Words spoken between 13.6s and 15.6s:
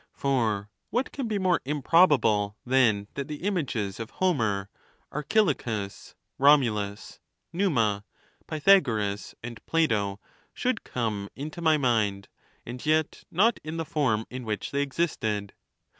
in the form in which they existed